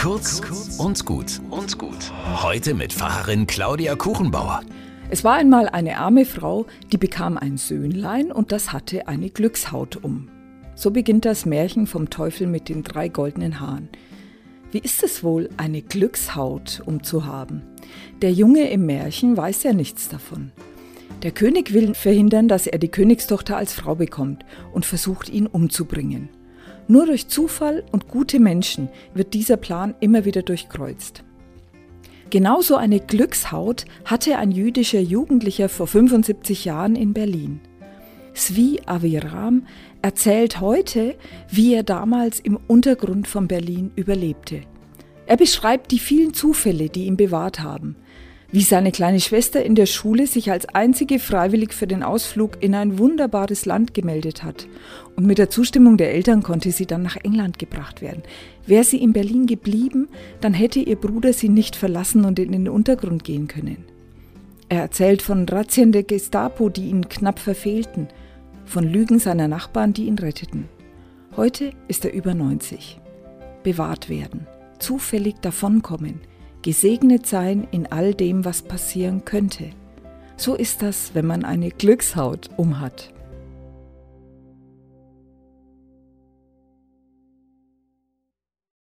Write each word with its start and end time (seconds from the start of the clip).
Kurz 0.00 0.40
und 0.78 1.04
gut 1.04 1.42
und 1.50 1.76
gut. 1.76 2.10
Heute 2.42 2.72
mit 2.72 2.94
Pfarrerin 2.94 3.46
Claudia 3.46 3.96
Kuchenbauer. 3.96 4.62
Es 5.10 5.24
war 5.24 5.34
einmal 5.34 5.68
eine 5.68 5.98
arme 5.98 6.24
Frau, 6.24 6.64
die 6.90 6.96
bekam 6.96 7.36
ein 7.36 7.58
Söhnlein 7.58 8.32
und 8.32 8.50
das 8.50 8.72
hatte 8.72 9.08
eine 9.08 9.28
Glückshaut 9.28 9.96
um. 9.96 10.30
So 10.74 10.90
beginnt 10.90 11.26
das 11.26 11.44
Märchen 11.44 11.86
vom 11.86 12.08
Teufel 12.08 12.46
mit 12.46 12.70
den 12.70 12.82
drei 12.82 13.08
goldenen 13.08 13.60
Haaren. 13.60 13.90
Wie 14.72 14.78
ist 14.78 15.02
es 15.02 15.22
wohl, 15.22 15.50
eine 15.58 15.82
Glückshaut 15.82 16.82
umzuhaben? 16.86 17.60
Der 18.22 18.32
Junge 18.32 18.70
im 18.70 18.86
Märchen 18.86 19.36
weiß 19.36 19.64
ja 19.64 19.74
nichts 19.74 20.08
davon. 20.08 20.50
Der 21.22 21.32
König 21.32 21.74
will 21.74 21.94
verhindern, 21.94 22.48
dass 22.48 22.66
er 22.66 22.78
die 22.78 22.90
Königstochter 22.90 23.58
als 23.58 23.74
Frau 23.74 23.96
bekommt 23.96 24.46
und 24.72 24.86
versucht 24.86 25.28
ihn 25.28 25.46
umzubringen. 25.46 26.30
Nur 26.90 27.06
durch 27.06 27.28
Zufall 27.28 27.84
und 27.92 28.08
gute 28.08 28.40
Menschen 28.40 28.88
wird 29.14 29.32
dieser 29.32 29.56
Plan 29.56 29.94
immer 30.00 30.24
wieder 30.24 30.42
durchkreuzt. 30.42 31.22
Genauso 32.30 32.74
eine 32.74 32.98
Glückshaut 32.98 33.84
hatte 34.04 34.38
ein 34.38 34.50
jüdischer 34.50 34.98
Jugendlicher 34.98 35.68
vor 35.68 35.86
75 35.86 36.64
Jahren 36.64 36.96
in 36.96 37.12
Berlin. 37.12 37.60
Svi 38.34 38.80
Aviram 38.86 39.68
erzählt 40.02 40.60
heute, 40.60 41.14
wie 41.48 41.74
er 41.74 41.84
damals 41.84 42.40
im 42.40 42.58
Untergrund 42.66 43.28
von 43.28 43.46
Berlin 43.46 43.92
überlebte. 43.94 44.62
Er 45.26 45.36
beschreibt 45.36 45.92
die 45.92 46.00
vielen 46.00 46.34
Zufälle, 46.34 46.88
die 46.88 47.04
ihn 47.04 47.16
bewahrt 47.16 47.60
haben 47.60 47.94
wie 48.52 48.62
seine 48.62 48.90
kleine 48.90 49.20
Schwester 49.20 49.64
in 49.64 49.74
der 49.74 49.86
Schule 49.86 50.26
sich 50.26 50.50
als 50.50 50.66
einzige 50.66 51.18
freiwillig 51.18 51.72
für 51.72 51.86
den 51.86 52.02
Ausflug 52.02 52.62
in 52.62 52.74
ein 52.74 52.98
wunderbares 52.98 53.64
Land 53.64 53.94
gemeldet 53.94 54.42
hat. 54.42 54.66
Und 55.14 55.26
mit 55.26 55.38
der 55.38 55.50
Zustimmung 55.50 55.96
der 55.96 56.12
Eltern 56.12 56.42
konnte 56.42 56.72
sie 56.72 56.86
dann 56.86 57.02
nach 57.02 57.16
England 57.16 57.58
gebracht 57.58 58.02
werden. 58.02 58.22
Wäre 58.66 58.84
sie 58.84 58.98
in 58.98 59.12
Berlin 59.12 59.46
geblieben, 59.46 60.08
dann 60.40 60.54
hätte 60.54 60.80
ihr 60.80 60.96
Bruder 60.96 61.32
sie 61.32 61.48
nicht 61.48 61.76
verlassen 61.76 62.24
und 62.24 62.38
in 62.38 62.52
den 62.52 62.68
Untergrund 62.68 63.22
gehen 63.22 63.46
können. 63.46 63.84
Er 64.68 64.82
erzählt 64.82 65.22
von 65.22 65.48
Razzien 65.48 65.92
der 65.92 66.04
Gestapo, 66.04 66.68
die 66.68 66.90
ihn 66.90 67.08
knapp 67.08 67.38
verfehlten, 67.38 68.08
von 68.64 68.84
Lügen 68.84 69.18
seiner 69.18 69.48
Nachbarn, 69.48 69.92
die 69.92 70.06
ihn 70.06 70.18
retteten. 70.18 70.68
Heute 71.36 71.72
ist 71.88 72.04
er 72.04 72.12
über 72.12 72.34
90. 72.34 73.00
Bewahrt 73.62 74.08
werden, 74.08 74.46
zufällig 74.78 75.36
davonkommen, 75.40 76.20
gesegnet 76.62 77.26
sein 77.26 77.66
in 77.70 77.86
all 77.86 78.14
dem, 78.14 78.44
was 78.44 78.62
passieren 78.62 79.24
könnte. 79.24 79.70
So 80.36 80.54
ist 80.54 80.82
das, 80.82 81.14
wenn 81.14 81.26
man 81.26 81.44
eine 81.44 81.70
Glückshaut 81.70 82.48
umhat. 82.56 83.12